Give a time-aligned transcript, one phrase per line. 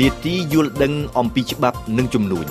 [0.00, 2.46] នេតិយល់ដឹងអំពីច្បាប់និងជំនួញ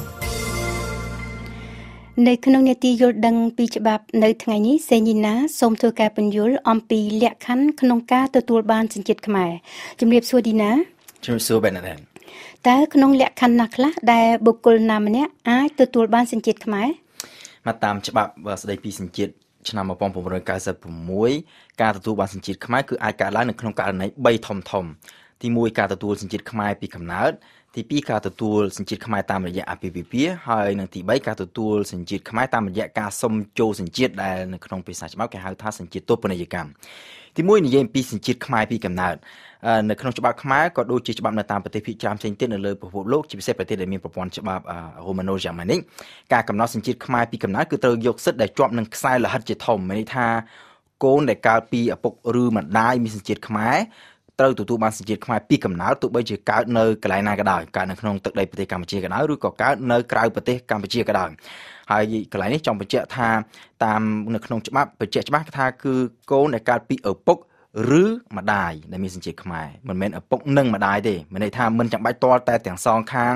[2.27, 9.51] នៅក្នុងនេតិយល់ដឹងពីច្បាប់នៅថ្ងៃនេះសេនីណាសូមធ្វើការពន្យល់អំពីលក្ខខណ្ឌក្នុងការទទួលបានសញ្ជាតិខ្មែរ
[9.99, 10.71] ជំរាបសួរឌីណា
[11.23, 11.93] ជំរាបសួរបែនណា
[12.67, 16.87] តើក្នុងលក្ខខណ្ឌណាខ្លះដែលបុគ្គលណាម្នាក់អាចទទួលបានសញ្ជាតិខ្មែរ
[17.67, 18.31] មកតាមច្បាប់
[18.61, 19.31] ស្តីពីសញ្ជាតិ
[19.69, 24.85] ឆ្នាំ1996ការទទួលបានសញ្ជាតិខ្មែរគឺអាចកើតឡើងនៅក្នុងករណី3ធំធំ
[25.41, 27.31] ទី1ការទទួលសញ្ជាតិខ្មែរពីកំណើត
[27.75, 36.69] ទី2ការទទួលសញ្ជាតិខ្មែរតាមរយៈអាពាហ៍ពិពាហ៍ហើយនិងទី3ការទទួលសញ្ជាតិខ្មែរតាមរយៈការសុំចូលសញ្ជាតិដែលនៅក្នុងភាសាច្បាប់គេហៅថាសញ្ជាតិទោបនីយកម្ម
[37.35, 39.15] ទី1និយាយពីសញ្ជាតិខ្មែរពីកំណើត
[39.89, 44.63] នៅក្នុងច្បាប់ខ្មែរក៏ដូចជាច្បាប់នៅតាមប្រទេសភាគច្រើនផ្សេងទៀតនៅលើពិភពលោកជាពិសេសប្រទេសដែលមានប្រព័ន្ធច្បាប់
[45.07, 45.79] Romano-Germanic
[46.33, 50.27] ការកំណត់សញ្ជាតិខ្មែរពីកំណើតគឺត្រូវយកសិទ្ធិដែលជាប់នឹងខ្សែលោហិតជាធំមានន័យថា
[51.03, 53.75] កូនដែលកើតពីឪពុកឬម្ដាយមានសញ្ជាតិខ្មែរ
[54.41, 61.29] ត្រូវទទួលបានសញ្ជាតិខ្មែរពីកំណើតទោះបីជាកើតនៅកន្លែងណាក៏ដោយកើតនៅក្នុងទឹកដីប្រទេសកម្ពុជាក៏ដោយឬក៏កើតនៅក្រៅប្រទេសកម្ពុជាក៏ដោយ
[61.91, 63.29] ហើយកន្លែងនេះចង់បញ្ជាក់ថា
[63.83, 64.01] តាម
[64.35, 65.93] នៅក្នុងច្បាប់បញ្ជាក់ច្បាស់ថាគឺ
[66.31, 67.37] កូនដែលកើតពីឪពុក
[67.91, 68.03] ឬ
[68.37, 73.33] ម្ដាយដែលមានសញ្ជាតិខ្មែរមិនមែនឪពុកនិងម្ដាយទេមានន័យថាមិនចាំបាច់ទាល់តែទាំងសងខាង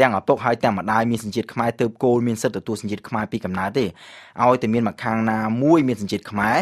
[0.00, 6.56] ទាំងឪពុកហើយទាំងម្ដាយមានសញ្ជាតិខ្មែរទើបគោលមានសិទ្ធិទទួលសញ្ជាតិខ្មែរពីកំណើតទេឲ្យតែមានមួយខាងណាមួយមានសញ្ជាតិខ្មែរ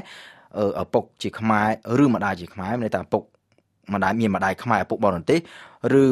[0.82, 1.69] ឪពុកជាខ្មែរ
[2.03, 3.22] ឬម្ដាយជាខ្មែរមានន័យថាឪពុក
[3.94, 5.40] ម្ដាយមានម្ដាយខ្មែរឪពុកបរទេស
[5.94, 6.02] ឬ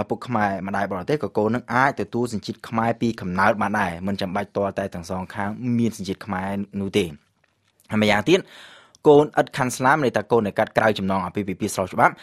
[0.00, 7.04] ឪពុកខ្មែរម្ដាយបរទេសក៏កូននឹងអាចទទួលសញ្ជាតិខ្មែរពីកំណើតបានដែរមិនចាំបាច់តតែទាំងសងខាងមានសញ្ជាតិខ្មែរនោះទេ
[7.90, 8.38] ហើយម្យ៉ាងទៀត
[9.08, 12.14] កូនឥតខាន់ស្លាមនៃតាកូនដែលកាត់ក្រៅចំណងអាពាហ៍ពិពាហ៍ស្របច្បាប់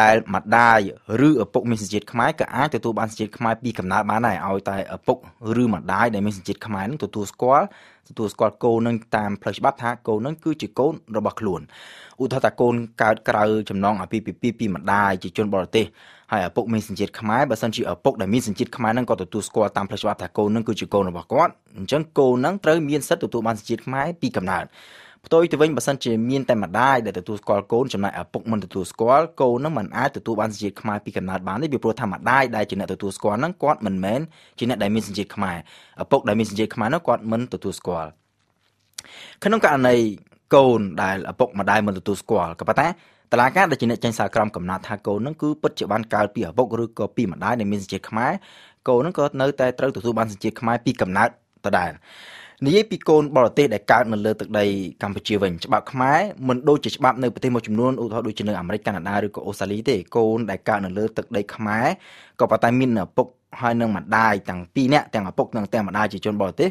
[0.00, 0.80] ដែលម្ដាយ
[1.26, 5.18] ឬឪពុកមានសញ្ជាតិខ្មែរក៏អាចទទួលបានសញ្ជាតិខ្មែរពីកំណើតបានដែរឲ្យតែឪពុក
[5.58, 7.66] ឬម្ដាយដែលមានសញ្ជាតិខ្មែរនឹងទទួលស្គាល់
[8.08, 11.60] ទទួលស្គាល់កូននឹងតាមផ្លូវច្បាប់ថាកូននឹងគឺជាកូនរបស់ខ្លួន
[12.22, 15.86] ឧទាហរណ៍ថាកូនកើតក្រៅចំណងអាពាហ៍ពិពាហ៍ពីម្ដាយជាជនបរទេស
[16.32, 24.64] ហើយឪពុកមានសញ្ជាតិខ្មែរបើសិនជាឪពុកដែលមានសញ្ជាតិខ្មែរនឹងក៏ទទួលស្គាល់តាមផ្លូវច្បាប់ថាកូននឹងគឺជាកូនរបស់គាត់អញ្ចឹងកូននឹងត្រូវមានសិទ្ធិទទួលបានសញ្ជាតិខ្មែរពីកំណើត
[25.26, 34.20] ផ្ទុយទៅវិញបើសិនជាមានតែម្ដាយដែលទទួលស្គាល់កូនចំណែកឪពុកមិនទទួលស្គាល់កូននឹងមិនអាចទទួលបានសញ្ជាតិខ្មែរពីកំណើតបានទេពីព្រោះថាម្ដាយដែលជាអ្នកទទួលស្គាល់នឹងគាត់មិនមែន
[34.58, 35.56] ជាអ្នកដែលមានសញ្ជាតិខ្មែរ
[36.02, 38.08] ឪពុកដែលមានសញ្ជាតិខ្មែរនោះគាត់មិនទទួលស្គាល់
[39.44, 39.96] ក្នុងករណី
[40.54, 42.88] កូនដែលឪពុកម្ដាយមិនទទួលស្គាល់ក៏ប៉ុន្តែ
[43.32, 48.32] តឡាការដែលជាអ្នកចេញសារក្រមកំណត់ថាកូននឹងគឺពិតជាបានកើតពីឪពុកឬក៏ពីម្ដាយដែលមានសញ្ជាតិខ្មែរ
[48.88, 51.28] កូននឹងក៏នៅតែត្រូវទទួលបានសញ្ជាតិខ្មែរពីកំណើត
[51.66, 51.92] ដដែល
[52.64, 54.64] និយាយពីកូនបរទេសដែលកើតនៅលើទឹកដី
[55.02, 56.18] កម្ពុជាវិញច្បាប់ខ្មែរ
[56.48, 61.86] មិនដូចជាច្បាប់នៅប្រទេសមួយចំនួនឧទាហរណ៍ដូចជានៅអាមេរិកកាណាដាឬក៏អូស្ត្រាលីទេកូនដែលកើតនៅលើទឹកដីខ្មែរ
[62.40, 63.26] ក៏ប៉ុន្តែមានឪពុក
[63.60, 66.68] ហើយនឹងម្ដាយទាំងពីរនាក់ទាំងឪពុកនិងទាំងម្ដាយជាជនបរទេស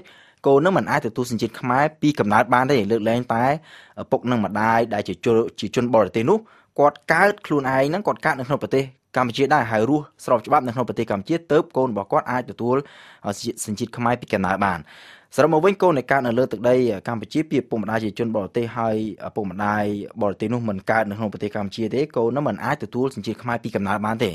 [0.47, 3.45] កូននឹងមិនអាចទទួលសញ្ជាតិខ្មែរពីកំណើតបានទេលើកលែងតែ
[4.01, 6.37] ឪពុកនិងម្ដាយដែលជាជនជាជនបរទេសនោះ
[6.79, 8.83] គាត់កើតខ្លួនឯងហ្នឹងគាត់កើតនៅក្នុងប្រទេស
[9.15, 12.75] កម្ពុជាដែរហើយរស់ស្របច្បាប់នៅក្នុងប្រទេសកម្ពុជាទៅកូនរបស់គាត់អាចទទួល
[13.65, 14.79] សញ្ជាតិខ្មែរពីកំណើតបាន
[15.35, 16.75] សរុបមកវិញកូនដែលកើតនៅលើទឹកដី
[17.07, 18.95] កម្ពុជាពីពុកម្ដាយជាជនបរទេសហើយ
[19.35, 19.83] ពុកម្ដាយ
[20.21, 24.31] បរទេសនោះមិនកើតនៅក្នុងប្រទេសកម្ពុជាទេកូននោះមិនអាចទទួលសញ្ជាតិខ្មែរពីកំណើតបានទេ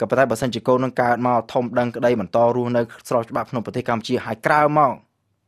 [0.00, 4.92] ក៏ប៉ុន្តែបើសិនជាកូននឹងកើតមកធំដឹងក្តីបន្តរស់នៅស្របច្បាប់ក្នុងប្រទេសកម្ពុជាហើយក្រៅមក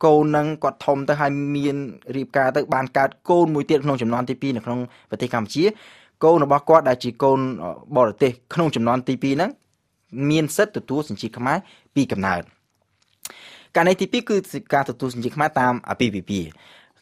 [0.05, 1.77] កូននឹងគាត់ធំទៅហើយមាន
[2.17, 5.65] រៀបការទៅបានកើតកូនមួយទៀតក្នុងចំនួនទី2នៅក្នុងប្រទេសកម្ពុជា
[6.25, 7.39] កូនរបស់គាត់ដែលជាកូន
[7.97, 9.51] បរទេសក្នុងចំនួនទី2ហ្នឹង
[10.31, 11.59] មានសិទ្ធិទទួលសញ្ជាតិខ្មែរ
[11.95, 12.43] ពីកំណើត
[13.77, 14.37] ករណីទី2គឺ
[14.75, 16.49] ការទទួលសញ្ជាតិខ្មែរតាមអាពាហ៍ពិពាហ៍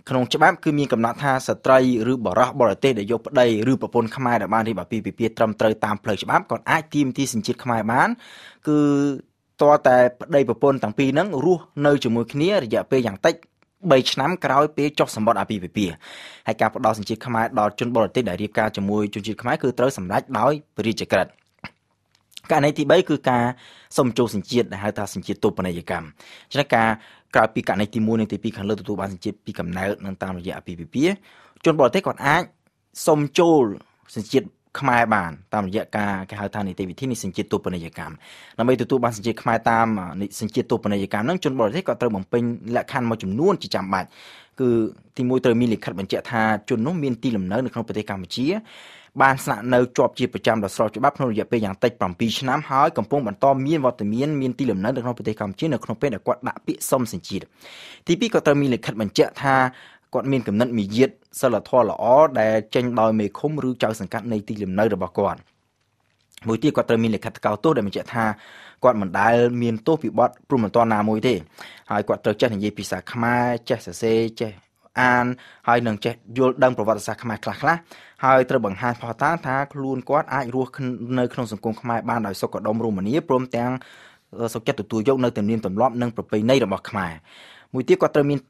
[0.08, 1.78] ក្នុងច្បាប់គឺមានកំណត់ថាស្ត្រី
[2.12, 8.08] ឬបរិះបរទេសដែលយកប្តីឬប្រពន្ធខ្មែរដែលបានរៀបអាពាហ៍ពិពាហ៍ត្រឹមត្រូវតាមផ្លូវច្បាប់គាត់អាចទាមទារសញ្ជាតិខ្មែរបាន
[8.68, 8.78] គឺ
[9.62, 13.34] តើតែប្តីប្រពន្ធទាំងពីរហ្នឹងរស់នៅជាមួយគ្នារយៈពេលយ៉ាងតិច
[13.88, 15.94] 3ឆ្នាំក្រោយពេលចុះសម្បត្តិអាពាហ៍ពិពាហ៍
[16.46, 21.32] ហើយការផ្ដល់សញ្ជាតិខ្មែរដល់ជនបរទេសដែលរៀបការជាមួយជនជាតិខ្មែរគឺត្រូវសម្រេចដោយព្រះរាជក្រឹត្យ
[22.50, 23.44] ករណីទី3គឺការ
[23.98, 26.06] សុំចូលសញ្ជាតិដែលហៅថាសញ្ជាតិទូបនីយកម្ម
[26.52, 26.88] ចឹងការ
[27.34, 31.14] ក្រៅពីករណីទី1និងទី2ខាងលើទទួលបានសញ្ជាតិពីកំណើតនិងតាមរយៈអាពាហ៍ពិពាហ៍
[31.64, 32.42] ជនបរទេសគាត់អាច
[33.06, 33.62] សុំចូល
[34.16, 34.46] សញ្ជាតិ
[34.78, 38.14] ខ្មែរបានតាមរយៈការគេហៅថានីតិវិធីនៃសញ្ជាតិទូបនីយកម្ម
[38.58, 39.86] ដើម្បីទទួលបានសញ្ជាតិខ្មែរតាម
[40.40, 42.42] សញ្ជាតិទូបនីយកម្មហ្នឹងជនបរទេសក៏ត្រូវបំពេញ
[42.76, 44.08] លក្ខខណ្ឌមួយចំនួនជាចាំបាច់
[44.60, 44.68] គឺ
[45.16, 48.46] ទីមួយត្រូវមានលិខិតបញ្ជាក់ថាជននោះមានទីលំនៅនៅក្នុងប្រទេសកម្ពុជា
[49.22, 57.44] បានស្នាក់នៅជាប់ជាប្រចាំដល់ស្របច្បាប់ក្នុងរយៈពេលយ៉ាងតិច7ឆ្នាំហើយកំពុងបន្តមានវត្តមានមានទីលំនៅនៅក្នុងប្រទេសកម្ពុជានៅក្នុងពេលដែលគាត់ដាក់ពាក្យសុំសញ្ជាតិ
[58.06, 59.54] ទី2ក៏ត្រូវមានលិខិតបញ្ជាក់ថា
[60.14, 61.10] គាត់មានកំណត់មាយាទ
[61.40, 62.04] សិលធម៌ល្អ
[62.40, 65.40] ដែលចេញដោយមេឃុំឬចៅសង្កាត់នៃទីលំនៅរបស់គាត់
[66.48, 68.24] មួយទៀតគាត់ត្រូវមានលិខិតថ្កោលទោសដែលបញ្ជាក់ថា
[68.84, 71.34] គាត់មិនដែលមានទោសពីបទព្រមមិនទាន់ណាមួយទេ
[71.90, 74.52] ហើយគាត់ត្រូវចេះនិយាយភាសាខ្មែរចេះសរសេរចេះ
[75.00, 75.26] អាន
[75.68, 77.80] ហើយនឹងចេះយល់ដឹងប្រវត្តិសាស្ត្រខ្មែរខ្លះៗ
[78.24, 80.70] ហើយត្រូវបង្ហាញផុសតាងថាខ្លួនគាត់អាចរស់
[81.18, 83.72] នៅក្នុងសង្គមខ្មែរបានដោយសុខដុមរមនាព្រមទាំង
[84.54, 87.12] សុខចិត្តទទួលយកនៅទំនៀមទម្លាប់និងប្រពៃណីរបស់ខ្មែរ
[87.72, 88.49] មួយទៀតគាត់ត្រូវមានអឺ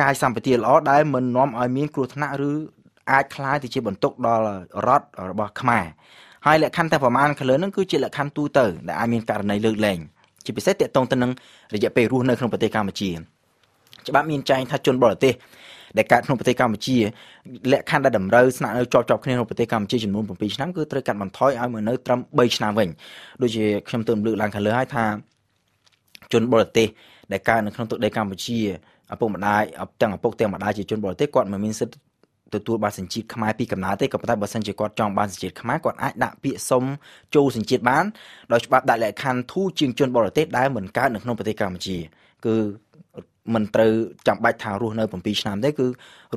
[0.00, 2.52] កាយសម្បទាល្អដែលមិននាំឲ្យមានគ្រោះថ្នាក់ឬ
[3.12, 4.44] អាចคล้ายទៅជាបន្ទុកដល់
[4.86, 5.84] រដ្ឋរបស់ខ្មែរ
[6.46, 9.98] ហើយលក្ខខណ្ឌតែប្រមាណខាងលើនឹងគឺជាលក្ខខណ្ឌទូទៅដែលអាចមានករណីលើកលែង
[10.44, 11.30] ជាពិសេសតកតងទៅនឹង
[11.74, 13.10] រយៈពេលរស់នៅក្នុងប្រទេសកម្ពុជា
[14.08, 15.34] ច្បាប់មានចែងថាជនបរទេស
[15.96, 16.96] ដែលកើតក្នុងប្រទេសកម្ពុជា
[17.72, 22.88] លក្ខខណ្ឌដែលតម្រូវស្នាក់នៅជាប់ជាប់គ្នាក្នុងប្រទេសកម្ពុជាចំនួន7ឆ្នាំគឺត្រូវកាត់បន្ថយឲ្យមកនៅត្រឹម3ឆ្នាំវិញ
[23.42, 25.04] ដូចជាខ្ញុំទើបលើកឡើងខាងលើហើយថា
[26.32, 26.88] ជនបរទេស
[27.32, 28.58] ដែលកើតនៅក្នុងទឹកដីកម្ពុជា
[29.13, 29.63] ឪពុកម្ដាយ
[30.01, 31.97] ទាំងឪពុកទាំងម្ដាយជាជនបរទេសគាត់មិនមានសិទ្ធិ
[32.53, 36.83] ទទួលបានសញ្ជាតិខ្មែរពីកំណើតទេក៏ប៉ុន្តែបើសិនជាគាត់ចង់បានសញ្ជាតិខ្មែរគាត់អាចដាក់ពាក្យសុំ
[37.35, 38.05] ចូលសញ្ជាតិបាន
[38.51, 41.97] ដោយច្បាប់ដាក់លក្ខខណ្ឌធូរជាងជនបរទេសដែលមិនកើតនៅក្នុងប្រទេសកម្ពុជា
[42.45, 42.55] គឺ
[43.53, 43.91] មិនត្រូវ
[44.27, 45.87] ចាំបាច់ថារស់នៅ7ឆ្នាំទេគឺ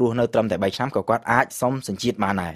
[0.01, 2.55] រស់នៅត្រឹមតែ3ឆ្នាំក៏គាត់អាចសុំសញ្ជាតិបានដែរ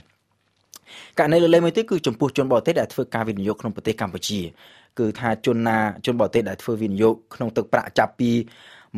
[1.18, 4.40] ករណីលើលេមួយទៀតគឺចំពោះជនបរទេសដែលធ្វើការវិនិយោគក្នុងប្រទេសកម្ពុជា
[4.98, 8.30] គឺថាជនណាជនបរទេសដែលធ្វើវិនិយោគក្នុងទឹកប្រាក់ចាប់ពី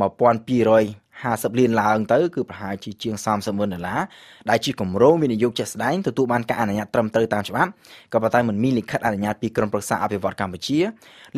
[0.01, 4.01] 1200 50លានឡើងទៅគឺប្រហែលជាជាង30ម៉ឺនដុល្លារ
[4.51, 7.71] ដែលជាគម្រោងវិនិយោគជាក់ស្ដែងទទួលបានការអនុញ្ញាតត្រឹមត្រូវតាមច្បាប់
[8.13, 10.79] ក៏ប៉ុន្តែមិនមានលិខិតអនុញ្ញាតពីក្រមប្រឹក្សាអភិវឌ្ឍកម្ពុជា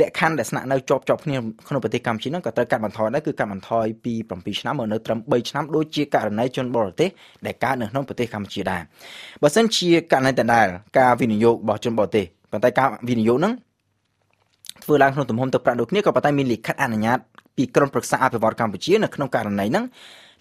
[0.00, 1.36] លក្ខខណ្ឌដែលស្នាក់នៅជាប់ជាប់គ្នា
[1.68, 7.08] ក្នុងប្រទេសកម្ពុជាហ្នឹងក៏ត្រូវកាត់បន្ថយដែរគឺកាត់បន្ថយពី7ឆ្នាំមកនៅត្រឹម3ឆ្នាំដូចជាករណីជនបរទេស
[7.46, 8.82] ដែលកើតនៅក្នុងប្រទេសកម្ពុជាដែរ
[9.42, 10.66] បើសិនជាករណីដដែល
[10.98, 13.52] ការវិនិយោគរបស់ជនបរទេសប៉ុន្តែការវិនិយោគហ្នឹង
[14.84, 17.18] ធ្វើឡើងក្នុងទំហំទឹកប្រាក់ដូចគ្នាក៏ប៉ុន្តែមានលិខិតអនុញ្ញាត
[17.56, 19.84] ពីក្រមប្រឹក្សាអភិវឌ្ឍកម្ពុជានៅក្នុងករណីហ្នឹង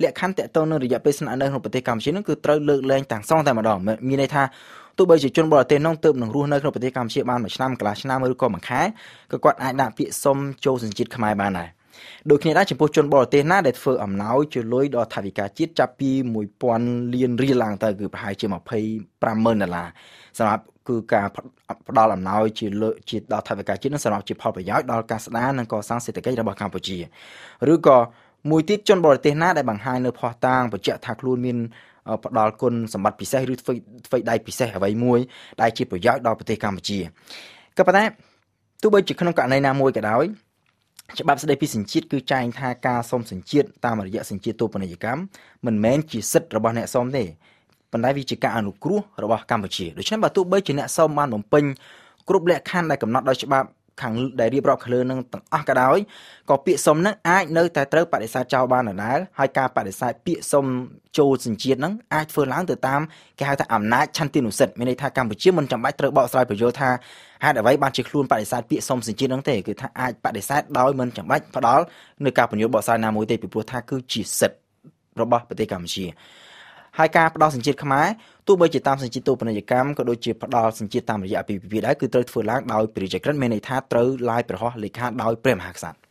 [0.03, 4.43] លក្ខខណ្ឌតកតងនឹងរយៈពេលស្នាក់នៅក្នុងប្រទេសកម្ពុជាហ្នឹងគឺត្រូវលើកលែងទាំងសងតែម្ដងមានន័យថា
[4.97, 8.81] ទោះបីជាជនបរទេសនោះទើបនឹងរស់នៅក្នុងប្រទេសកម្ពុជាបានមួយឆ្នាំកន្លះឆ្នាំឬក៏មួយខែ
[9.31, 11.69] ក៏គាត់អាចដាក់ពាក្យសុំចូលសញ្ជាតិខ្មែរបានដែរ
[12.29, 16.09] ដូចគ្នាដែរចំពោះជនបរទេសណាដែលធ្វើអំណោយជាលុយដល់ថវិកាជាតិចាប់ពី
[16.61, 19.87] 1000លានរៀលឡើងទៅគឺប្រហែលជា250,000ដុល្លារ
[20.37, 21.25] សម្រាប់គឺការ
[21.87, 26.97] ផ្ដល់អំណោយជាលើជាដល់ថវិកាជាតិនឹងសម្រាប់ជាផលប្រយោជន៍ដល់ការស្ដារនិងកសាងសេដ្ឋកិច្ចរបស់កម្ពុជា
[27.73, 27.97] ឬក៏
[28.51, 31.57] មួយទៀតជនបរទេសណាដែលបង្ហាញនៅភ័ស្តុតាងបញ្ជាក់ថាខ្លួនមាន
[32.23, 33.73] ផ្ដល់គុណសម្បត្តិពិសេសឬធ្វើ
[34.07, 35.19] ធ្វើដៃពិសេសអ្វីមួយ
[35.61, 36.99] ដែលជាប្រយោជន៍ដល់ប្រទេសកម្ពុជា
[37.77, 38.03] ក៏ប៉ុន្តែ
[38.81, 40.25] ទោះបីជាក្នុងករណីណាមួយក៏ដោយ
[41.19, 45.21] ច្បាប់ស្តីពីសញ្ជាតិគឺចែងថាការសុំសញ្ជាតិតាមរយៈសញ្ជាតិទូពនិយកម្ម
[45.65, 47.23] មិនមែនជាសិទ្ធិរបស់អ្នកសុំទេ
[47.91, 51.63] ប៉ុន្តែវាជាការអនុគ្រោះរបស់កម្ពុជាដូច្នេះបើទោះបីជាអ្នកសុំបានបំពេញ
[52.29, 53.67] គ្រប់លក្ខខណ្ឌដែលកំណត់ដោយច្បាប់
[54.01, 55.97] ខាងដែលរៀបរាប់ខាងលើនឹងទាំងអស់ក៏ដោយ
[56.49, 60.65] ក៏ពាក្យសុំនឹងអាចនៅតែត្រូវបដិសេធចោលបានដដែលហើយការបដិសេធពាក្យសុំ
[61.17, 63.01] ចូលសញ្ជាតិនឹងអាចធ្វើឡើងទៅតាម
[63.39, 66.89] គេហៅថាអំណាចឆន្ទានុសិទ្ធិមានន័យថាកម្ពុជាមិនចាំបាច់ត្រូវបកស្រាយបញ្យល់ថា
[67.43, 71.83] ហេតុអ្វីបានជាខ្លួនបដិសេធពាក្យសុំសញ្ជាតិនឹងទេគឺថាអាចបដិសេធដោយមិនចាំបាច់ផ្ដល់
[72.25, 74.59] នៅការបញ្យល់បកស្រាយណាមួយទេពីព្រោះថាគឺជាសិទ្ធិ
[75.21, 76.05] របស់ប្រទេសកម្ពុជា
[76.97, 78.07] ហើយការផ្ដល់សញ្ជាតិខ្មែរ
[78.40, 86.10] ទោះ បីជាតាមសញ្ជាតិទូពនិយកម្មក៏ដូចជាផ្ដល់សញ្ជាតិតាមរយៈអាពាហ៍ពិពាហ៍ដែរគឺត្រូវធ្វើឡើងដោយព្រះរាជក្រឹត្យមានន័យថាត្រូវឡាយប្រហោះលេខាដោយព្រះមហាក្សត្រ